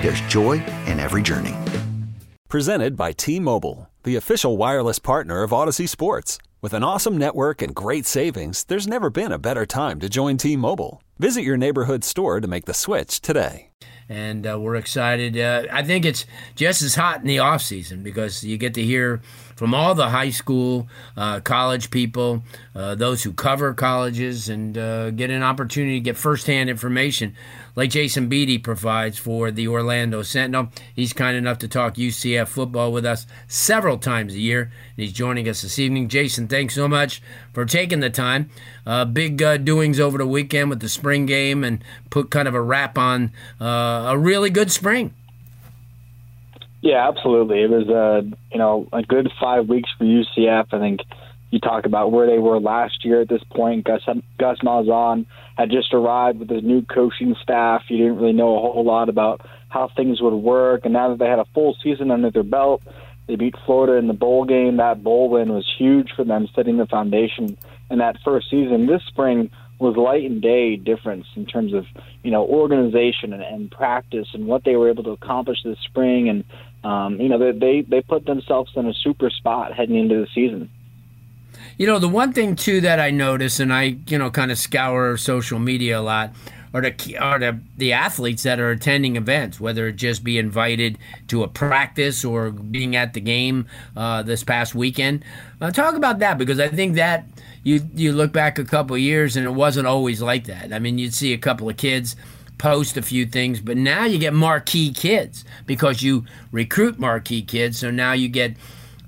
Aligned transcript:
there's 0.00 0.20
joy 0.22 0.62
in 0.86 1.00
every 1.00 1.22
journey. 1.22 1.54
Presented 2.48 2.96
by 2.96 3.12
T 3.12 3.40
Mobile, 3.40 3.90
the 4.04 4.16
official 4.16 4.56
wireless 4.56 4.98
partner 4.98 5.42
of 5.42 5.50
Audacy 5.50 5.88
Sports. 5.88 6.38
With 6.62 6.74
an 6.74 6.82
awesome 6.82 7.18
network 7.18 7.62
and 7.62 7.74
great 7.74 8.06
savings, 8.06 8.64
there's 8.64 8.86
never 8.86 9.10
been 9.10 9.32
a 9.32 9.38
better 9.38 9.66
time 9.66 10.00
to 10.00 10.08
join 10.08 10.36
T 10.36 10.56
Mobile. 10.56 11.02
Visit 11.18 11.42
your 11.42 11.56
neighborhood 11.56 12.04
store 12.04 12.40
to 12.40 12.48
make 12.48 12.64
the 12.64 12.74
switch 12.74 13.20
today 13.20 13.70
and 14.08 14.46
uh, 14.46 14.58
we're 14.58 14.76
excited. 14.76 15.36
Uh, 15.36 15.64
I 15.72 15.82
think 15.82 16.04
it's 16.04 16.26
just 16.54 16.82
as 16.82 16.94
hot 16.94 17.20
in 17.20 17.26
the 17.26 17.40
off 17.40 17.62
season 17.62 18.02
because 18.02 18.44
you 18.44 18.56
get 18.56 18.74
to 18.74 18.82
hear 18.82 19.20
from 19.56 19.74
all 19.74 19.94
the 19.94 20.10
high 20.10 20.30
school, 20.30 20.86
uh, 21.16 21.40
college 21.40 21.90
people, 21.90 22.44
uh, 22.74 22.94
those 22.94 23.24
who 23.24 23.32
cover 23.32 23.74
colleges, 23.74 24.48
and 24.48 24.78
uh, 24.78 25.10
get 25.10 25.30
an 25.30 25.42
opportunity 25.42 25.98
to 25.98 26.04
get 26.04 26.16
firsthand 26.16 26.70
information 26.70 27.34
like 27.76 27.90
Jason 27.90 28.28
Beede 28.28 28.64
provides 28.64 29.18
for 29.18 29.50
the 29.50 29.68
Orlando 29.68 30.22
Sentinel. 30.22 30.68
He's 30.94 31.12
kind 31.12 31.36
enough 31.36 31.58
to 31.58 31.68
talk 31.68 31.94
UCF 31.94 32.48
football 32.48 32.90
with 32.90 33.04
us 33.04 33.26
several 33.46 33.98
times 33.98 34.34
a 34.34 34.40
year, 34.40 34.62
and 34.62 35.04
he's 35.04 35.12
joining 35.12 35.48
us 35.48 35.62
this 35.62 35.78
evening. 35.78 36.08
Jason, 36.08 36.48
thanks 36.48 36.74
so 36.74 36.88
much 36.88 37.22
for 37.52 37.66
taking 37.66 38.00
the 38.00 38.10
time. 38.10 38.50
Uh, 38.86 39.04
big 39.04 39.42
uh, 39.42 39.58
doings 39.58 40.00
over 40.00 40.16
the 40.16 40.26
weekend 40.26 40.70
with 40.70 40.80
the 40.80 40.88
spring 40.88 41.26
game 41.26 41.62
and 41.62 41.84
put 42.08 42.30
kind 42.30 42.48
of 42.48 42.54
a 42.54 42.62
wrap 42.62 42.96
on 42.96 43.30
uh, 43.60 44.06
a 44.08 44.18
really 44.18 44.50
good 44.50 44.72
spring. 44.72 45.14
Yeah, 46.82 47.08
absolutely. 47.08 47.62
It 47.62 47.70
was 47.70 47.88
a 47.88 48.18
uh, 48.18 48.36
you 48.52 48.58
know 48.58 48.88
a 48.92 49.02
good 49.02 49.30
five 49.40 49.68
weeks 49.68 49.90
for 49.98 50.04
UCF. 50.04 50.66
I 50.72 50.78
think 50.78 51.00
you 51.50 51.60
talk 51.60 51.86
about 51.86 52.12
where 52.12 52.26
they 52.26 52.38
were 52.38 52.60
last 52.60 53.04
year 53.04 53.22
at 53.22 53.28
this 53.28 53.42
point. 53.54 53.84
Gus 53.84 54.02
Gus 54.38 54.58
Malzahn 54.62 55.26
had 55.56 55.70
just 55.70 55.94
arrived 55.94 56.38
with 56.38 56.50
his 56.50 56.62
new 56.62 56.82
coaching 56.82 57.34
staff. 57.42 57.82
You 57.88 57.98
didn't 57.98 58.16
really 58.16 58.32
know 58.32 58.56
a 58.56 58.60
whole 58.60 58.84
lot 58.84 59.08
about 59.08 59.40
how 59.68 59.90
things 59.96 60.20
would 60.20 60.34
work, 60.34 60.82
and 60.84 60.92
now 60.92 61.10
that 61.10 61.18
they 61.18 61.26
had 61.28 61.38
a 61.38 61.46
full 61.54 61.76
season 61.82 62.10
under 62.10 62.30
their 62.30 62.42
belt, 62.42 62.82
they 63.26 63.36
beat 63.36 63.54
Florida 63.64 63.94
in 63.94 64.06
the 64.06 64.14
bowl 64.14 64.44
game. 64.44 64.76
That 64.76 65.02
bowl 65.02 65.30
win 65.30 65.52
was 65.52 65.66
huge 65.78 66.10
for 66.14 66.24
them, 66.24 66.48
setting 66.54 66.76
the 66.76 66.86
foundation 66.86 67.56
in 67.90 67.98
that 67.98 68.16
first 68.24 68.50
season. 68.50 68.86
This 68.86 69.02
spring 69.08 69.50
was 69.78 69.96
light 69.96 70.24
and 70.24 70.40
day 70.40 70.76
difference 70.76 71.26
in 71.36 71.44
terms 71.46 71.74
of 71.74 71.84
you 72.22 72.30
know 72.30 72.44
organization 72.46 73.32
and, 73.32 73.42
and 73.42 73.70
practice 73.70 74.28
and 74.32 74.46
what 74.46 74.64
they 74.64 74.76
were 74.76 74.88
able 74.88 75.02
to 75.04 75.10
accomplish 75.10 75.58
this 75.64 75.78
spring 75.84 76.28
and 76.28 76.44
um, 76.84 77.20
you 77.20 77.28
know 77.28 77.52
they 77.52 77.82
they 77.82 78.00
put 78.00 78.24
themselves 78.26 78.70
in 78.76 78.86
a 78.86 78.94
super 78.94 79.30
spot 79.30 79.72
heading 79.72 79.96
into 79.96 80.16
the 80.16 80.26
season. 80.34 80.70
You 81.78 81.86
know 81.86 81.98
the 81.98 82.08
one 82.08 82.32
thing 82.32 82.56
too 82.56 82.80
that 82.82 83.00
I 83.00 83.10
notice 83.10 83.60
and 83.60 83.72
I 83.72 83.96
you 84.06 84.18
know 84.18 84.30
kind 84.30 84.50
of 84.50 84.58
scour 84.58 85.16
social 85.16 85.58
media 85.58 85.98
a 85.98 86.02
lot 86.02 86.32
are 86.74 86.80
the 86.80 87.18
are 87.18 87.38
the, 87.38 87.60
the 87.76 87.92
athletes 87.92 88.42
that 88.42 88.58
are 88.60 88.70
attending 88.70 89.16
events, 89.16 89.60
whether 89.60 89.88
it 89.88 89.96
just 89.96 90.24
be 90.24 90.38
invited 90.38 90.98
to 91.28 91.42
a 91.42 91.48
practice 91.48 92.24
or 92.24 92.50
being 92.50 92.96
at 92.96 93.14
the 93.14 93.20
game 93.20 93.66
uh, 93.96 94.22
this 94.22 94.44
past 94.44 94.74
weekend. 94.74 95.24
Uh, 95.60 95.70
talk 95.70 95.94
about 95.94 96.18
that 96.18 96.38
because 96.38 96.60
I 96.60 96.68
think 96.68 96.96
that 96.96 97.26
you 97.62 97.88
you 97.94 98.12
look 98.12 98.32
back 98.32 98.58
a 98.58 98.64
couple 98.64 98.96
years 98.98 99.36
and 99.36 99.46
it 99.46 99.50
wasn't 99.50 99.86
always 99.86 100.22
like 100.22 100.44
that. 100.44 100.72
I 100.72 100.78
mean, 100.78 100.98
you'd 100.98 101.14
see 101.14 101.32
a 101.32 101.38
couple 101.38 101.68
of 101.68 101.76
kids 101.76 102.16
post 102.58 102.96
a 102.96 103.02
few 103.02 103.26
things, 103.26 103.60
but 103.60 103.76
now 103.76 104.04
you 104.04 104.18
get 104.18 104.32
marquee 104.32 104.92
kids 104.92 105.44
because 105.66 106.02
you 106.02 106.24
recruit 106.52 106.98
marquee 106.98 107.42
kids. 107.42 107.78
So 107.78 107.90
now 107.90 108.12
you 108.12 108.28
get 108.28 108.56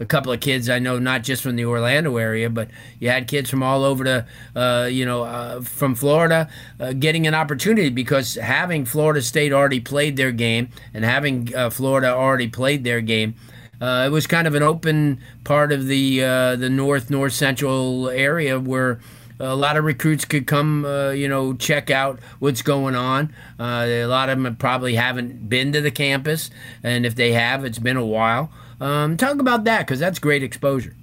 a 0.00 0.06
couple 0.06 0.32
of 0.32 0.40
kids 0.40 0.68
I 0.68 0.78
know, 0.78 0.98
not 0.98 1.22
just 1.22 1.42
from 1.42 1.56
the 1.56 1.64
Orlando 1.64 2.16
area, 2.16 2.48
but 2.50 2.68
you 2.98 3.08
had 3.08 3.28
kids 3.28 3.50
from 3.50 3.62
all 3.62 3.84
over 3.84 4.04
the, 4.04 4.26
uh, 4.54 4.86
you 4.86 5.04
know, 5.04 5.24
uh, 5.24 5.60
from 5.60 5.94
Florida 5.94 6.48
uh, 6.78 6.92
getting 6.92 7.26
an 7.26 7.34
opportunity 7.34 7.90
because 7.90 8.34
having 8.34 8.84
Florida 8.84 9.22
State 9.22 9.52
already 9.52 9.80
played 9.80 10.16
their 10.16 10.32
game 10.32 10.68
and 10.94 11.04
having 11.04 11.54
uh, 11.54 11.70
Florida 11.70 12.08
already 12.08 12.48
played 12.48 12.84
their 12.84 13.00
game 13.00 13.34
uh, 13.80 14.04
it 14.06 14.10
was 14.10 14.26
kind 14.26 14.46
of 14.46 14.54
an 14.54 14.62
open 14.62 15.20
part 15.44 15.72
of 15.72 15.86
the 15.86 16.22
uh, 16.22 16.56
the 16.56 16.68
north 16.68 17.10
north 17.10 17.32
central 17.32 18.08
area 18.08 18.58
where 18.58 19.00
a 19.40 19.54
lot 19.54 19.76
of 19.76 19.84
recruits 19.84 20.24
could 20.24 20.46
come, 20.46 20.84
uh, 20.84 21.10
you 21.10 21.28
know, 21.28 21.54
check 21.54 21.90
out 21.90 22.18
what's 22.38 22.62
going 22.62 22.94
on. 22.94 23.32
Uh, 23.58 23.84
a 23.86 24.06
lot 24.06 24.28
of 24.28 24.42
them 24.42 24.56
probably 24.56 24.94
haven't 24.94 25.48
been 25.48 25.72
to 25.72 25.80
the 25.80 25.90
campus, 25.90 26.50
and 26.82 27.06
if 27.06 27.14
they 27.14 27.32
have, 27.32 27.64
it's 27.64 27.78
been 27.78 27.96
a 27.96 28.06
while. 28.06 28.50
Um, 28.80 29.16
talk 29.16 29.38
about 29.38 29.64
that 29.64 29.86
because 29.86 29.98
that's 29.98 30.18
great 30.18 30.42
exposure. 30.42 30.94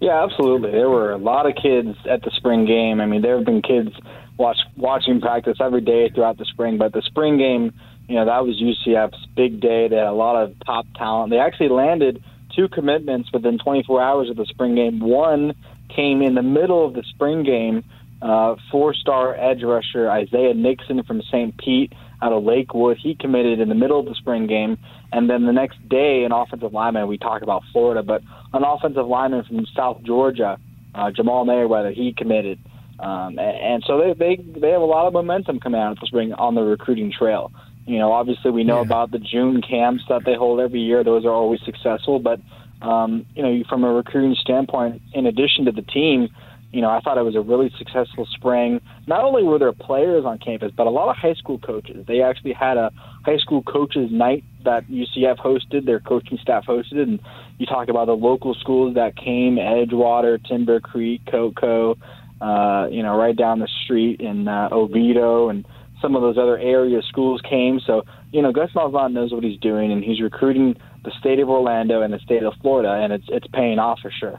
Yeah, 0.00 0.24
absolutely. 0.24 0.72
There 0.72 0.90
were 0.90 1.12
a 1.12 1.18
lot 1.18 1.46
of 1.46 1.54
kids 1.54 1.96
at 2.08 2.22
the 2.22 2.30
spring 2.32 2.66
game. 2.66 3.00
I 3.00 3.06
mean, 3.06 3.22
there 3.22 3.36
have 3.36 3.46
been 3.46 3.62
kids 3.62 3.90
watch 4.36 4.58
watching 4.76 5.20
practice 5.20 5.58
every 5.60 5.80
day 5.80 6.08
throughout 6.08 6.38
the 6.38 6.44
spring, 6.44 6.76
but 6.76 6.92
the 6.92 7.02
spring 7.02 7.38
game 7.38 7.72
you 8.08 8.16
know, 8.16 8.26
that 8.26 8.44
was 8.44 8.60
UCF's 8.60 9.26
big 9.34 9.60
day. 9.60 9.88
They 9.88 9.96
had 9.96 10.06
a 10.06 10.12
lot 10.12 10.36
of 10.36 10.54
top 10.66 10.86
talent. 10.96 11.30
They 11.30 11.38
actually 11.38 11.68
landed 11.68 12.22
two 12.54 12.68
commitments 12.68 13.30
within 13.32 13.58
24 13.58 14.02
hours 14.02 14.30
of 14.30 14.36
the 14.36 14.46
spring 14.46 14.74
game. 14.74 15.00
One 15.00 15.54
came 15.94 16.22
in 16.22 16.34
the 16.34 16.42
middle 16.42 16.86
of 16.86 16.94
the 16.94 17.04
spring 17.14 17.44
game. 17.44 17.84
Uh, 18.20 18.54
four-star 18.70 19.34
edge 19.34 19.64
rusher 19.64 20.08
Isaiah 20.08 20.54
Nixon 20.54 21.02
from 21.02 21.22
St. 21.22 21.58
Pete 21.58 21.92
out 22.22 22.32
of 22.32 22.44
Lakewood. 22.44 22.96
He 23.02 23.16
committed 23.16 23.58
in 23.58 23.68
the 23.68 23.74
middle 23.74 23.98
of 23.98 24.06
the 24.06 24.14
spring 24.14 24.46
game, 24.46 24.78
and 25.10 25.28
then 25.28 25.44
the 25.44 25.52
next 25.52 25.76
day, 25.88 26.22
an 26.24 26.30
offensive 26.30 26.72
lineman. 26.72 27.08
We 27.08 27.18
talk 27.18 27.42
about 27.42 27.62
Florida, 27.72 28.04
but 28.04 28.22
an 28.52 28.62
offensive 28.64 29.06
lineman 29.06 29.44
from 29.44 29.66
South 29.76 30.02
Georgia, 30.04 30.56
uh, 30.94 31.10
Jamal 31.10 31.44
Mayweather, 31.44 31.92
he 31.92 32.14
committed. 32.16 32.60
Um, 33.00 33.40
and 33.40 33.82
so 33.84 33.98
they, 33.98 34.12
they 34.14 34.60
they 34.60 34.70
have 34.70 34.80
a 34.82 34.84
lot 34.84 35.08
of 35.08 35.12
momentum 35.12 35.58
coming 35.58 35.80
out 35.80 35.92
of 35.92 35.98
the 35.98 36.06
spring 36.06 36.32
on 36.34 36.54
the 36.54 36.62
recruiting 36.62 37.10
trail. 37.10 37.50
You 37.86 37.98
know, 37.98 38.12
obviously 38.12 38.50
we 38.50 38.64
know 38.64 38.76
yeah. 38.76 38.86
about 38.86 39.10
the 39.10 39.18
June 39.18 39.60
camps 39.60 40.04
that 40.08 40.24
they 40.24 40.34
hold 40.34 40.60
every 40.60 40.80
year; 40.80 41.02
those 41.02 41.24
are 41.24 41.32
always 41.32 41.60
successful. 41.64 42.18
But 42.18 42.40
um, 42.80 43.26
you 43.34 43.42
know, 43.42 43.62
from 43.68 43.84
a 43.84 43.92
recruiting 43.92 44.36
standpoint, 44.40 45.02
in 45.12 45.26
addition 45.26 45.64
to 45.66 45.72
the 45.72 45.82
team, 45.82 46.28
you 46.72 46.80
know, 46.80 46.88
I 46.88 47.00
thought 47.00 47.18
it 47.18 47.22
was 47.22 47.36
a 47.36 47.40
really 47.40 47.70
successful 47.76 48.26
spring. 48.34 48.80
Not 49.06 49.24
only 49.24 49.42
were 49.42 49.58
there 49.58 49.72
players 49.72 50.24
on 50.24 50.38
campus, 50.38 50.72
but 50.74 50.86
a 50.86 50.90
lot 50.90 51.10
of 51.10 51.16
high 51.16 51.34
school 51.34 51.58
coaches. 51.58 52.06
They 52.08 52.22
actually 52.22 52.54
had 52.54 52.78
a 52.78 52.90
high 53.24 53.36
school 53.36 53.62
coaches 53.62 54.10
night 54.10 54.42
that 54.64 54.88
UCF 54.88 55.36
hosted, 55.36 55.84
their 55.84 56.00
coaching 56.00 56.38
staff 56.40 56.64
hosted, 56.66 57.02
and 57.02 57.20
you 57.58 57.66
talk 57.66 57.88
about 57.88 58.06
the 58.06 58.16
local 58.16 58.54
schools 58.54 58.94
that 58.94 59.16
came: 59.16 59.56
Edgewater, 59.56 60.42
Timber 60.48 60.80
Creek, 60.80 61.20
Cocoa, 61.30 61.96
uh, 62.40 62.88
you 62.90 63.02
know, 63.02 63.16
right 63.16 63.36
down 63.36 63.58
the 63.58 63.68
street 63.84 64.20
in 64.20 64.48
uh, 64.48 64.70
Oviedo, 64.72 65.50
and 65.50 65.66
some 66.02 66.14
of 66.16 66.22
those 66.22 66.36
other 66.36 66.58
area 66.58 67.00
schools 67.08 67.40
came. 67.48 67.80
So, 67.86 68.04
you 68.32 68.42
know, 68.42 68.52
Gus 68.52 68.70
Malzahn 68.74 69.12
knows 69.12 69.32
what 69.32 69.44
he's 69.44 69.58
doing, 69.60 69.92
and 69.92 70.04
he's 70.04 70.20
recruiting 70.20 70.76
the 71.04 71.12
state 71.18 71.38
of 71.38 71.48
Orlando 71.48 72.02
and 72.02 72.12
the 72.12 72.18
state 72.18 72.42
of 72.42 72.52
Florida, 72.60 72.92
and 72.92 73.12
it's 73.12 73.24
it's 73.28 73.46
paying 73.52 73.78
off 73.78 74.00
for 74.00 74.10
sure. 74.10 74.38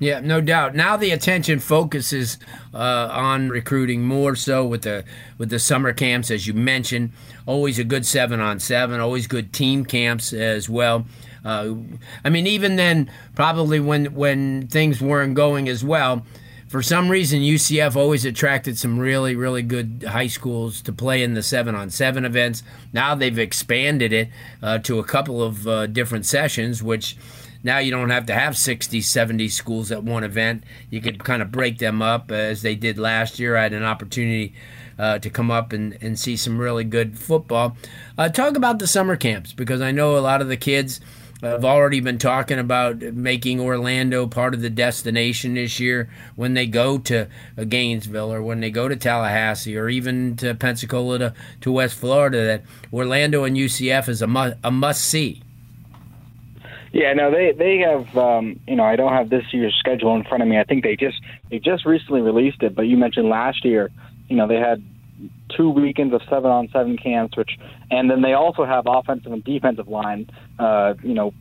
Yeah, 0.00 0.20
no 0.20 0.40
doubt. 0.40 0.74
Now 0.74 0.96
the 0.96 1.10
attention 1.10 1.58
focuses 1.58 2.38
uh, 2.72 3.08
on 3.12 3.50
recruiting 3.50 4.02
more 4.02 4.34
so 4.34 4.64
with 4.64 4.82
the 4.82 5.04
with 5.36 5.50
the 5.50 5.58
summer 5.58 5.92
camps, 5.92 6.30
as 6.30 6.46
you 6.46 6.54
mentioned. 6.54 7.12
Always 7.44 7.78
a 7.78 7.84
good 7.84 8.06
seven 8.06 8.40
on 8.40 8.60
seven. 8.60 8.98
Always 8.98 9.26
good 9.26 9.52
team 9.52 9.84
camps 9.84 10.32
as 10.32 10.70
well. 10.70 11.04
Uh, 11.44 11.74
I 12.24 12.30
mean, 12.30 12.46
even 12.46 12.76
then, 12.76 13.10
probably 13.34 13.78
when 13.78 14.06
when 14.14 14.68
things 14.68 15.02
weren't 15.02 15.34
going 15.34 15.68
as 15.68 15.84
well, 15.84 16.24
for 16.70 16.82
some 16.82 17.08
reason, 17.08 17.40
UCF 17.40 17.96
always 17.96 18.24
attracted 18.24 18.78
some 18.78 19.00
really, 19.00 19.34
really 19.34 19.60
good 19.60 20.04
high 20.06 20.28
schools 20.28 20.80
to 20.82 20.92
play 20.92 21.20
in 21.20 21.34
the 21.34 21.42
seven 21.42 21.74
on 21.74 21.90
seven 21.90 22.24
events. 22.24 22.62
Now 22.92 23.16
they've 23.16 23.40
expanded 23.40 24.12
it 24.12 24.28
uh, 24.62 24.78
to 24.78 25.00
a 25.00 25.04
couple 25.04 25.42
of 25.42 25.66
uh, 25.66 25.88
different 25.88 26.26
sessions, 26.26 26.80
which 26.80 27.16
now 27.64 27.78
you 27.78 27.90
don't 27.90 28.10
have 28.10 28.26
to 28.26 28.34
have 28.34 28.56
60, 28.56 29.00
70 29.00 29.48
schools 29.48 29.90
at 29.90 30.04
one 30.04 30.22
event. 30.22 30.62
You 30.90 31.00
could 31.00 31.24
kind 31.24 31.42
of 31.42 31.50
break 31.50 31.78
them 31.78 32.00
up 32.02 32.30
as 32.30 32.62
they 32.62 32.76
did 32.76 33.00
last 33.00 33.40
year. 33.40 33.56
I 33.56 33.64
had 33.64 33.72
an 33.72 33.82
opportunity 33.82 34.54
uh, 34.96 35.18
to 35.18 35.28
come 35.28 35.50
up 35.50 35.72
and, 35.72 35.98
and 36.00 36.16
see 36.16 36.36
some 36.36 36.56
really 36.56 36.84
good 36.84 37.18
football. 37.18 37.76
Uh, 38.16 38.28
talk 38.28 38.56
about 38.56 38.78
the 38.78 38.86
summer 38.86 39.16
camps 39.16 39.52
because 39.52 39.80
I 39.80 39.90
know 39.90 40.16
a 40.16 40.20
lot 40.20 40.40
of 40.40 40.46
the 40.46 40.56
kids 40.56 41.00
have 41.42 41.64
already 41.64 42.00
been 42.00 42.18
talking 42.18 42.58
about 42.58 43.00
making 43.00 43.60
Orlando 43.60 44.26
part 44.26 44.54
of 44.54 44.60
the 44.60 44.70
destination 44.70 45.54
this 45.54 45.80
year 45.80 46.10
when 46.36 46.54
they 46.54 46.66
go 46.66 46.98
to 46.98 47.28
Gainesville 47.68 48.32
or 48.32 48.42
when 48.42 48.60
they 48.60 48.70
go 48.70 48.88
to 48.88 48.96
Tallahassee 48.96 49.76
or 49.76 49.88
even 49.88 50.36
to 50.36 50.54
Pensacola 50.54 51.18
to, 51.18 51.34
to 51.62 51.72
West 51.72 51.96
Florida. 51.96 52.44
That 52.44 52.62
Orlando 52.92 53.44
and 53.44 53.56
UCF 53.56 54.08
is 54.08 54.20
a 54.22 54.26
must, 54.26 54.56
a 54.62 54.70
must 54.70 55.04
see. 55.04 55.42
Yeah, 56.92 57.12
no, 57.12 57.30
they 57.30 57.52
they 57.52 57.78
have. 57.78 58.16
Um, 58.16 58.58
you 58.66 58.74
know, 58.74 58.84
I 58.84 58.96
don't 58.96 59.12
have 59.12 59.30
this 59.30 59.44
year's 59.52 59.76
schedule 59.78 60.16
in 60.16 60.24
front 60.24 60.42
of 60.42 60.48
me. 60.48 60.58
I 60.58 60.64
think 60.64 60.82
they 60.82 60.96
just 60.96 61.20
they 61.48 61.60
just 61.60 61.86
recently 61.86 62.20
released 62.20 62.62
it. 62.62 62.74
But 62.74 62.82
you 62.82 62.96
mentioned 62.96 63.28
last 63.28 63.64
year, 63.64 63.90
you 64.28 64.36
know, 64.36 64.48
they 64.48 64.56
had 64.56 64.82
two 65.56 65.70
weekends 65.70 66.14
of 66.14 66.22
seven 66.28 66.50
on 66.50 66.68
seven 66.72 66.96
camps, 66.96 67.36
which, 67.36 67.58
and 67.90 68.10
then 68.10 68.22
they 68.22 68.32
also 68.32 68.64
have 68.64 68.84
offensive 68.86 69.32
and 69.32 69.44
defensive 69.44 69.88
line, 69.88 70.30
uh, 70.58 70.94
you 71.02 71.14
know, 71.14 71.32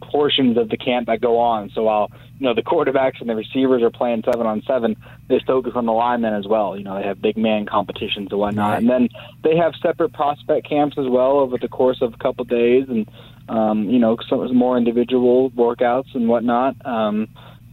portions 0.00 0.56
of 0.56 0.68
the 0.68 0.76
camp 0.76 1.06
that 1.06 1.20
go 1.20 1.38
on. 1.38 1.70
So 1.74 1.84
while 1.84 2.10
you 2.38 2.46
know 2.46 2.54
the 2.54 2.62
quarterbacks 2.62 3.20
and 3.20 3.28
the 3.28 3.34
receivers 3.34 3.82
are 3.82 3.90
playing 3.90 4.22
seven 4.24 4.46
on 4.46 4.62
seven, 4.66 4.96
they 5.28 5.40
focus 5.46 5.72
on 5.74 5.86
the 5.86 5.92
linemen 5.92 6.34
as 6.34 6.46
well. 6.46 6.76
You 6.76 6.84
know, 6.84 6.96
they 6.96 7.06
have 7.06 7.20
big 7.20 7.36
man 7.36 7.66
competitions 7.66 8.28
and 8.30 8.40
whatnot, 8.40 8.78
and 8.78 8.88
then 8.88 9.08
they 9.44 9.56
have 9.56 9.74
separate 9.82 10.12
prospect 10.12 10.68
camps 10.68 10.96
as 10.98 11.06
well 11.08 11.38
over 11.38 11.58
the 11.58 11.68
course 11.68 11.98
of 12.00 12.14
a 12.14 12.16
couple 12.16 12.42
of 12.42 12.48
days, 12.48 12.86
and 12.88 13.08
um, 13.48 13.88
you 13.88 13.98
know, 13.98 14.16
some 14.28 14.54
more 14.56 14.76
individual 14.76 15.50
workouts 15.50 16.14
and 16.14 16.28
whatnot. 16.28 16.74
Um, 16.86 17.28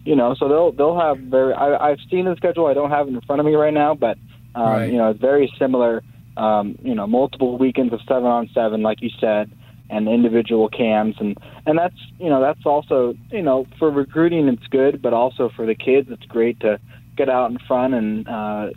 you 0.06 0.16
know, 0.16 0.36
so 0.36 0.48
they'll 0.48 0.72
they'll 0.72 1.00
have 1.00 1.18
very. 1.20 1.54
I, 1.54 1.90
I've 1.90 2.00
seen 2.10 2.26
the 2.26 2.36
schedule. 2.36 2.68
I 2.68 2.74
don't 2.74 2.90
have 2.90 3.08
it 3.08 3.14
in 3.14 3.22
front 3.22 3.40
of 3.40 3.46
me 3.46 3.56
right 3.56 3.74
now, 3.74 3.94
but 3.94 4.18
um, 4.58 4.70
right. 4.70 4.92
You 4.92 4.98
know, 4.98 5.14
very 5.14 5.52
similar. 5.60 6.04
Um, 6.36 6.78
you 6.84 6.94
know, 6.94 7.08
multiple 7.08 7.58
weekends 7.58 7.94
of 7.94 8.00
seven 8.08 8.26
on 8.26 8.50
seven, 8.54 8.84
like 8.84 9.02
you 9.02 9.10
said, 9.20 9.52
and 9.90 10.08
individual 10.08 10.70
cams, 10.70 11.16
and 11.20 11.38
and 11.66 11.78
that's 11.78 11.96
you 12.20 12.30
know 12.30 12.42
that's 12.42 12.66
also 12.66 13.14
you 13.32 13.42
know 13.42 13.66
for 13.80 13.90
recruiting 13.90 14.48
it's 14.48 14.66
good, 14.68 15.02
but 15.02 15.14
also 15.14 15.50
for 15.56 15.66
the 15.66 15.76
kids 15.76 16.10
it's 16.12 16.26
great 16.26 16.60
to 16.62 16.80
get 17.16 17.30
out 17.30 17.52
in 17.52 17.58
front 17.68 17.94
and 17.94 18.28
uh, 18.28 18.68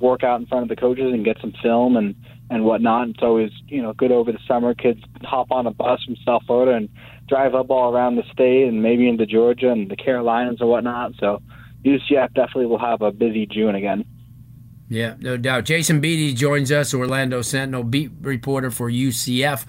work 0.00 0.24
out 0.24 0.40
in 0.40 0.46
front 0.46 0.64
of 0.64 0.68
the 0.68 0.76
coaches 0.76 1.12
and 1.12 1.24
get 1.24 1.36
some 1.40 1.52
film 1.62 1.96
and 1.96 2.14
and 2.50 2.64
whatnot. 2.64 3.08
It's 3.08 3.22
always 3.22 3.50
you 3.66 3.82
know 3.82 3.92
good 3.92 4.12
over 4.12 4.32
the 4.32 4.40
summer. 4.46 4.74
Kids 4.74 5.00
hop 5.22 5.50
on 5.50 5.66
a 5.66 5.72
bus 5.72 6.02
from 6.04 6.16
South 6.24 6.42
Florida 6.46 6.76
and 6.76 6.88
drive 7.28 7.54
up 7.54 7.70
all 7.70 7.92
around 7.92 8.16
the 8.16 8.24
state 8.32 8.68
and 8.68 8.82
maybe 8.82 9.08
into 9.08 9.26
Georgia 9.26 9.70
and 9.70 9.90
the 9.90 9.96
Carolinas 9.96 10.60
and 10.60 10.68
whatnot. 10.68 11.12
So 11.18 11.40
UCF 11.84 12.34
definitely 12.34 12.66
will 12.66 12.78
have 12.78 13.02
a 13.02 13.10
busy 13.10 13.46
June 13.46 13.74
again. 13.74 14.04
Yeah, 14.92 15.14
no 15.20 15.38
doubt. 15.38 15.64
Jason 15.64 16.02
Beede 16.02 16.36
joins 16.36 16.70
us, 16.70 16.92
Orlando 16.92 17.40
Sentinel 17.40 17.82
beat 17.82 18.10
reporter 18.20 18.70
for 18.70 18.90
UCF. 18.90 19.64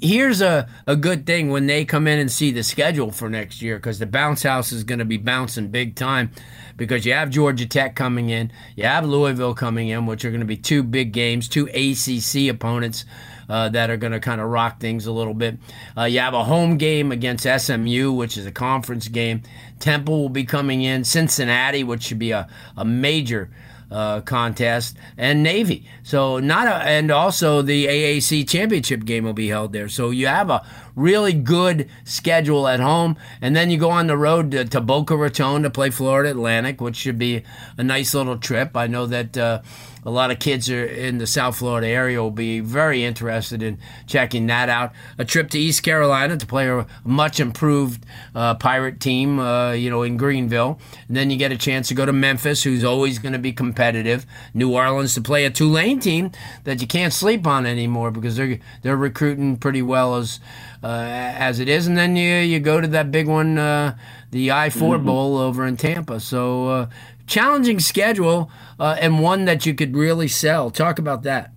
Here's 0.00 0.40
a, 0.40 0.66
a 0.86 0.96
good 0.96 1.26
thing 1.26 1.50
when 1.50 1.66
they 1.66 1.84
come 1.84 2.08
in 2.08 2.18
and 2.18 2.32
see 2.32 2.50
the 2.50 2.62
schedule 2.62 3.12
for 3.12 3.28
next 3.28 3.60
year 3.60 3.76
because 3.76 3.98
the 3.98 4.06
bounce 4.06 4.44
house 4.44 4.72
is 4.72 4.84
going 4.84 5.00
to 5.00 5.04
be 5.04 5.18
bouncing 5.18 5.68
big 5.68 5.96
time 5.96 6.30
because 6.78 7.04
you 7.04 7.12
have 7.12 7.28
Georgia 7.28 7.66
Tech 7.66 7.94
coming 7.94 8.30
in, 8.30 8.50
you 8.74 8.84
have 8.84 9.04
Louisville 9.04 9.54
coming 9.54 9.88
in, 9.88 10.06
which 10.06 10.24
are 10.24 10.30
going 10.30 10.40
to 10.40 10.46
be 10.46 10.56
two 10.56 10.82
big 10.82 11.12
games, 11.12 11.46
two 11.46 11.66
ACC 11.66 12.48
opponents. 12.48 13.04
Uh, 13.50 13.66
that 13.70 13.88
are 13.88 13.96
going 13.96 14.12
to 14.12 14.20
kind 14.20 14.42
of 14.42 14.48
rock 14.50 14.78
things 14.78 15.06
a 15.06 15.10
little 15.10 15.32
bit. 15.32 15.56
Uh, 15.96 16.04
you 16.04 16.20
have 16.20 16.34
a 16.34 16.44
home 16.44 16.76
game 16.76 17.10
against 17.10 17.44
SMU, 17.44 18.12
which 18.12 18.36
is 18.36 18.44
a 18.44 18.52
conference 18.52 19.08
game. 19.08 19.40
Temple 19.78 20.20
will 20.20 20.28
be 20.28 20.44
coming 20.44 20.82
in. 20.82 21.02
Cincinnati, 21.02 21.82
which 21.82 22.02
should 22.02 22.18
be 22.18 22.30
a, 22.30 22.46
a 22.76 22.84
major 22.84 23.48
uh, 23.90 24.20
contest 24.20 24.96
and 25.16 25.42
Navy. 25.42 25.86
So 26.02 26.38
not 26.38 26.66
a, 26.66 26.74
and 26.86 27.10
also 27.10 27.62
the 27.62 27.86
AAC 27.86 28.48
championship 28.48 29.04
game 29.04 29.24
will 29.24 29.32
be 29.32 29.48
held 29.48 29.72
there. 29.72 29.88
So 29.88 30.10
you 30.10 30.26
have 30.26 30.50
a 30.50 30.64
really 30.98 31.32
good 31.32 31.88
schedule 32.04 32.66
at 32.68 32.80
home, 32.80 33.16
and 33.40 33.54
then 33.54 33.70
you 33.70 33.78
go 33.78 33.90
on 33.90 34.06
the 34.06 34.16
road 34.16 34.50
to, 34.50 34.64
to 34.64 34.80
Boca 34.80 35.16
Raton 35.16 35.62
to 35.62 35.70
play 35.70 35.90
Florida 35.90 36.30
Atlantic, 36.30 36.80
which 36.80 36.96
should 36.96 37.18
be 37.18 37.44
a 37.76 37.84
nice 37.84 38.14
little 38.14 38.38
trip. 38.38 38.76
I 38.76 38.86
know 38.86 39.06
that. 39.06 39.36
Uh, 39.36 39.62
a 40.04 40.10
lot 40.10 40.30
of 40.30 40.38
kids 40.38 40.70
are 40.70 40.84
in 40.86 41.18
the 41.18 41.26
South 41.26 41.58
Florida 41.58 41.86
area 41.86 42.22
will 42.22 42.30
be 42.30 42.60
very 42.60 43.04
interested 43.04 43.62
in 43.62 43.78
checking 44.06 44.46
that 44.46 44.70
out. 44.70 44.92
A 45.18 45.24
trip 45.24 45.50
to 45.50 45.58
East 45.58 45.82
Carolina 45.82 46.36
to 46.36 46.46
play 46.46 46.68
a 46.68 46.86
much 47.04 47.40
improved 47.40 48.04
uh, 48.34 48.54
Pirate 48.54 49.00
team, 49.00 49.38
uh, 49.38 49.72
you 49.72 49.90
know, 49.90 50.02
in 50.02 50.16
Greenville. 50.16 50.80
And 51.08 51.16
then 51.16 51.30
you 51.30 51.36
get 51.36 51.52
a 51.52 51.58
chance 51.58 51.88
to 51.88 51.94
go 51.94 52.06
to 52.06 52.12
Memphis, 52.12 52.62
who's 52.62 52.84
always 52.84 53.18
going 53.18 53.34
to 53.34 53.38
be 53.38 53.52
competitive. 53.52 54.24
New 54.54 54.72
Orleans 54.72 55.14
to 55.14 55.20
play 55.20 55.44
a 55.44 55.50
Tulane 55.50 56.00
team 56.00 56.30
that 56.64 56.80
you 56.80 56.86
can't 56.86 57.12
sleep 57.12 57.46
on 57.46 57.66
anymore 57.66 58.10
because 58.10 58.36
they're 58.36 58.58
they're 58.82 58.96
recruiting 58.96 59.56
pretty 59.56 59.82
well 59.82 60.16
as 60.16 60.40
as 60.86 61.60
it 61.60 61.68
is. 61.68 61.86
And 61.86 61.96
then 61.96 62.16
you 62.16 62.36
you 62.36 62.60
go 62.60 62.80
to 62.80 62.88
that 62.88 63.10
big 63.10 63.26
one, 63.26 63.58
uh, 63.58 63.96
the 64.30 64.50
I 64.52 64.70
4 64.70 64.96
mm-hmm. 64.96 65.06
Bowl 65.06 65.36
over 65.38 65.66
in 65.66 65.76
Tampa. 65.76 66.20
So 66.20 66.68
uh, 66.68 66.88
challenging 67.26 67.80
schedule 67.80 68.50
uh, 68.78 68.96
and 69.00 69.20
one 69.20 69.44
that 69.44 69.66
you 69.66 69.74
could 69.74 69.96
really 69.96 70.28
sell. 70.28 70.70
Talk 70.70 70.98
about 70.98 71.22
that. 71.24 71.52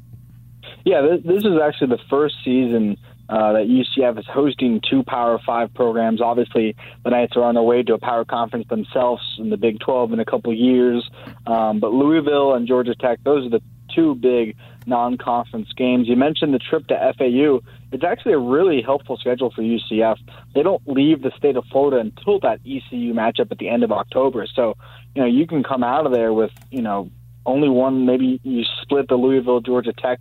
Yeah, 0.83 1.01
this, 1.01 1.21
this 1.23 1.43
is 1.43 1.59
actually 1.63 1.87
the 1.87 2.01
first 2.09 2.35
season 2.43 2.97
uh, 3.29 3.53
that 3.53 3.67
UCF 3.67 4.19
is 4.19 4.25
hosting 4.27 4.81
two 4.89 5.03
Power 5.03 5.39
Five 5.45 5.73
programs. 5.73 6.21
Obviously, 6.21 6.75
the 7.03 7.11
Knights 7.11 7.37
are 7.37 7.43
on 7.43 7.55
their 7.55 7.63
way 7.63 7.81
to 7.83 7.93
a 7.93 7.97
Power 7.97 8.25
Conference 8.25 8.67
themselves 8.67 9.21
in 9.39 9.49
the 9.49 9.57
Big 9.57 9.79
12 9.79 10.13
in 10.13 10.19
a 10.19 10.25
couple 10.25 10.53
years. 10.53 11.09
Um, 11.47 11.79
but 11.79 11.93
Louisville 11.93 12.55
and 12.55 12.67
Georgia 12.67 12.95
Tech, 12.95 13.19
those 13.23 13.45
are 13.45 13.49
the 13.49 13.61
two 13.95 14.15
big 14.15 14.55
non-conference 14.85 15.69
games. 15.77 16.07
You 16.07 16.15
mentioned 16.15 16.53
the 16.53 16.59
trip 16.59 16.87
to 16.87 17.13
FAU. 17.17 17.59
It's 17.91 18.03
actually 18.03 18.33
a 18.33 18.39
really 18.39 18.81
helpful 18.81 19.17
schedule 19.17 19.51
for 19.51 19.61
UCF. 19.61 20.17
They 20.55 20.63
don't 20.63 20.81
leave 20.87 21.21
the 21.21 21.31
state 21.37 21.55
of 21.55 21.65
Florida 21.71 21.99
until 21.99 22.39
that 22.39 22.59
ECU 22.65 23.13
matchup 23.13 23.51
at 23.51 23.57
the 23.57 23.69
end 23.69 23.83
of 23.83 23.91
October. 23.91 24.47
So, 24.53 24.75
you 25.15 25.21
know, 25.21 25.27
you 25.27 25.45
can 25.45 25.63
come 25.63 25.83
out 25.83 26.05
of 26.05 26.11
there 26.11 26.33
with, 26.33 26.51
you 26.71 26.81
know, 26.81 27.11
only 27.45 27.69
one. 27.69 28.05
Maybe 28.05 28.39
you 28.43 28.63
split 28.81 29.07
the 29.07 29.15
Louisville 29.15 29.61
Georgia 29.61 29.93
Tech 29.93 30.19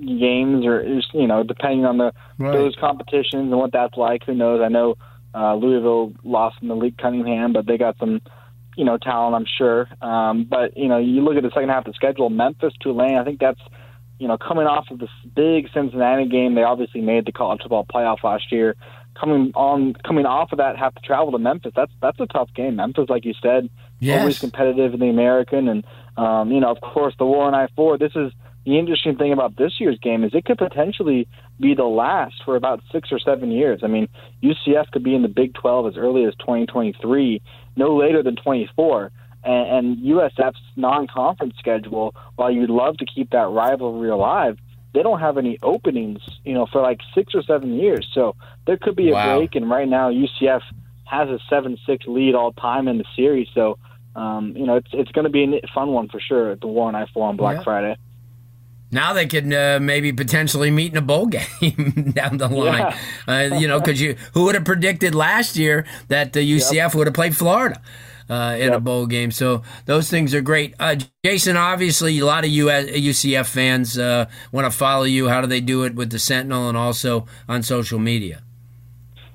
games, 0.00 0.64
or 0.64 0.82
you 1.12 1.26
know, 1.26 1.42
depending 1.42 1.84
on 1.84 1.98
the 1.98 2.12
right. 2.38 2.52
those 2.52 2.74
competitions 2.76 3.50
and 3.50 3.58
what 3.58 3.72
that's 3.72 3.96
like. 3.96 4.24
Who 4.24 4.34
knows? 4.34 4.60
I 4.60 4.68
know 4.68 4.96
uh, 5.34 5.54
Louisville 5.54 6.12
lost 6.24 6.56
in 6.62 6.68
the 6.68 6.74
Malik 6.74 6.96
Cunningham, 6.98 7.52
but 7.52 7.66
they 7.66 7.78
got 7.78 7.98
some 7.98 8.20
you 8.78 8.84
know, 8.84 8.96
talent, 8.96 9.34
I'm 9.34 9.44
sure. 9.44 9.88
Um, 10.00 10.44
but, 10.44 10.76
you 10.76 10.86
know, 10.86 10.98
you 10.98 11.20
look 11.24 11.36
at 11.36 11.42
the 11.42 11.50
second 11.50 11.68
half 11.68 11.84
of 11.84 11.92
the 11.92 11.96
schedule, 11.96 12.30
Memphis, 12.30 12.72
Tulane, 12.80 13.16
I 13.16 13.24
think 13.24 13.40
that's, 13.40 13.58
you 14.20 14.28
know, 14.28 14.38
coming 14.38 14.68
off 14.68 14.86
of 14.92 15.00
this 15.00 15.10
big 15.34 15.68
Cincinnati 15.74 16.28
game, 16.28 16.54
they 16.54 16.62
obviously 16.62 17.00
made 17.00 17.26
the 17.26 17.32
college 17.32 17.60
football 17.60 17.84
playoff 17.84 18.22
last 18.22 18.52
year. 18.52 18.76
Coming 19.18 19.50
on, 19.56 19.94
coming 20.06 20.26
off 20.26 20.52
of 20.52 20.58
that, 20.58 20.78
have 20.78 20.94
to 20.94 21.00
travel 21.00 21.32
to 21.32 21.38
Memphis. 21.38 21.72
That's 21.74 21.90
that's 22.00 22.20
a 22.20 22.26
tough 22.26 22.50
game. 22.54 22.76
Memphis, 22.76 23.06
like 23.08 23.24
you 23.24 23.34
said, 23.42 23.68
yes. 23.98 24.20
always 24.20 24.38
competitive 24.38 24.94
in 24.94 25.00
the 25.00 25.08
American, 25.08 25.66
and 25.66 25.84
um, 26.16 26.52
you 26.52 26.60
know, 26.60 26.70
of 26.70 26.80
course, 26.80 27.14
the 27.18 27.26
War 27.26 27.46
on 27.46 27.54
I 27.54 27.66
four. 27.74 27.98
This 27.98 28.12
is 28.14 28.30
the 28.68 28.78
interesting 28.78 29.16
thing 29.16 29.32
about 29.32 29.56
this 29.56 29.80
year's 29.80 29.98
game 29.98 30.24
is 30.24 30.34
it 30.34 30.44
could 30.44 30.58
potentially 30.58 31.26
be 31.58 31.74
the 31.74 31.84
last 31.84 32.34
for 32.44 32.54
about 32.54 32.82
six 32.92 33.10
or 33.10 33.18
seven 33.18 33.50
years. 33.50 33.80
I 33.82 33.86
mean, 33.86 34.08
UCF 34.42 34.90
could 34.92 35.02
be 35.02 35.14
in 35.14 35.22
the 35.22 35.28
Big 35.28 35.54
12 35.54 35.86
as 35.86 35.96
early 35.96 36.24
as 36.24 36.34
2023, 36.36 37.40
no 37.78 37.96
later 37.96 38.22
than 38.22 38.36
24. 38.36 39.10
And, 39.44 39.86
and 39.86 39.98
USF's 39.98 40.60
non-conference 40.76 41.54
schedule, 41.58 42.14
while 42.36 42.50
you'd 42.50 42.70
love 42.70 42.96
to 42.98 43.06
keep 43.06 43.30
that 43.30 43.48
rivalry 43.48 44.10
alive, 44.10 44.58
they 44.92 45.02
don't 45.02 45.20
have 45.20 45.38
any 45.38 45.58
openings, 45.62 46.20
you 46.44 46.54
know, 46.54 46.66
for 46.66 46.82
like 46.82 47.00
six 47.14 47.34
or 47.34 47.42
seven 47.42 47.74
years. 47.74 48.08
So 48.12 48.34
there 48.66 48.76
could 48.76 48.96
be 48.96 49.10
a 49.10 49.14
wow. 49.14 49.38
break. 49.38 49.54
And 49.54 49.70
right 49.70 49.88
now, 49.88 50.10
UCF 50.10 50.62
has 51.04 51.28
a 51.28 51.38
seven-six 51.48 52.06
lead 52.06 52.34
all 52.34 52.52
time 52.52 52.88
in 52.88 52.98
the 52.98 53.04
series. 53.16 53.48
So 53.54 53.78
um, 54.18 54.56
you 54.56 54.66
know, 54.66 54.76
it's 54.76 54.88
it's 54.92 55.12
going 55.12 55.24
to 55.24 55.30
be 55.30 55.44
a 55.44 55.66
fun 55.72 55.92
one 55.92 56.08
for 56.08 56.18
sure 56.20 56.50
at 56.50 56.60
the 56.60 56.66
War 56.66 56.88
on 56.88 56.96
I 56.96 57.06
four 57.06 57.28
on 57.28 57.36
Black 57.36 57.62
Friday. 57.62 57.96
Now 58.90 59.12
they 59.12 59.26
could 59.26 59.52
uh, 59.52 59.78
maybe 59.80 60.12
potentially 60.12 60.70
meet 60.70 60.92
in 60.92 60.98
a 60.98 61.02
bowl 61.02 61.26
game 61.60 62.12
down 62.14 62.38
the 62.38 62.48
line. 62.48 62.94
Yeah. 63.26 63.50
uh, 63.52 63.58
you 63.58 63.68
know, 63.68 63.80
because 63.80 64.00
you 64.00 64.16
who 64.34 64.44
would 64.44 64.54
have 64.54 64.64
predicted 64.64 65.14
last 65.14 65.56
year 65.56 65.86
that 66.08 66.32
the 66.32 66.40
UCF 66.40 66.72
yep. 66.72 66.94
would 66.94 67.06
have 67.06 67.14
played 67.14 67.36
Florida 67.36 67.80
uh, 68.30 68.56
in 68.58 68.68
yep. 68.68 68.78
a 68.78 68.80
bowl 68.80 69.06
game? 69.06 69.30
So 69.30 69.62
those 69.84 70.08
things 70.08 70.34
are 70.34 70.40
great. 70.40 70.74
Uh, 70.78 70.96
Jason, 71.24 71.56
obviously, 71.56 72.18
a 72.18 72.24
lot 72.24 72.44
of 72.44 72.50
US, 72.50 72.86
UCF 72.86 73.46
fans 73.46 73.98
uh, 73.98 74.26
want 74.52 74.70
to 74.70 74.76
follow 74.76 75.04
you. 75.04 75.28
How 75.28 75.40
do 75.40 75.46
they 75.46 75.60
do 75.60 75.84
it 75.84 75.94
with 75.94 76.10
the 76.10 76.18
Sentinel 76.18 76.68
and 76.68 76.76
also 76.76 77.26
on 77.48 77.62
social 77.62 77.98
media? 77.98 78.42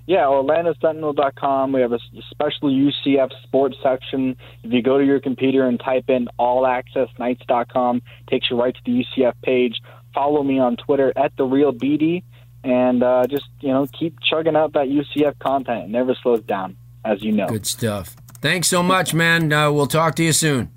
Yeah, 0.06 0.24
OrlandoSentinel.com. 0.26 1.72
We 1.72 1.82
have 1.82 1.94
a 1.94 2.00
special 2.32 2.70
UCF 2.70 3.32
sports 3.44 3.78
section. 3.82 4.36
If 4.64 4.74
you 4.74 4.82
go 4.82 4.98
to 4.98 5.06
your 5.06 5.22
computer 5.22 5.66
and 5.66 5.80
type 5.80 6.10
in 6.10 6.28
AllAccessKnights.com, 6.40 8.02
takes 8.30 8.50
you 8.52 8.60
right 8.60 8.76
to 8.76 8.82
the 8.86 9.06
UCF 9.06 9.34
page. 9.42 9.80
Follow 10.14 10.44
me 10.44 10.60
on 10.60 10.76
Twitter 10.76 11.14
at 11.16 11.36
the 11.38 11.46
Real 11.46 11.72
BD, 11.72 12.24
and 12.64 13.02
uh, 13.02 13.26
just 13.28 13.46
you 13.62 13.70
know 13.70 13.88
keep 13.98 14.18
chugging 14.30 14.56
out 14.56 14.74
that 14.74 14.88
UCF 14.88 15.40
content. 15.40 15.86
It 15.86 15.90
never 15.90 16.16
slows 16.22 16.44
down, 16.44 16.76
as 17.06 17.24
you 17.24 17.32
know. 17.32 17.48
Good 17.48 17.66
stuff. 17.66 18.16
Thanks 18.42 18.68
so 18.68 18.84
much, 18.84 19.14
man. 19.14 19.52
Uh, 19.54 19.72
we'll 19.72 19.88
talk 19.88 20.16
to 20.16 20.24
you 20.24 20.34
soon. 20.34 20.70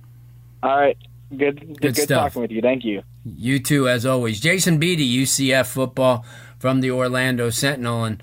All 0.63 0.77
right. 0.77 0.97
Good, 1.31 1.59
good, 1.59 1.81
good, 1.81 1.95
good 1.97 2.09
talking 2.09 2.43
with 2.43 2.53
you. 2.53 2.63
Thank 2.63 2.85
you. 2.85 3.03
You 3.25 3.59
too, 3.59 3.89
as 3.89 4.07
always. 4.07 4.41
Jason 4.41 4.79
Beede, 4.79 5.01
UCF 5.01 5.67
football 5.67 6.25
from 6.59 6.81
the 6.81 6.93
Orlando 6.93 7.51
Sentinel, 7.51 8.05
and 8.05 8.23